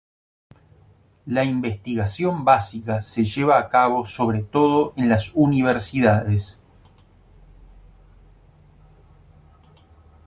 La 1.27 1.43
investigación 1.43 2.43
básica 2.43 3.03
se 3.03 3.23
lleva 3.23 3.59
a 3.59 3.69
cabo 3.69 4.03
sobre 4.03 4.41
todo 4.41 4.93
en 4.95 5.09
las 5.09 5.31
universidades. 5.35 6.57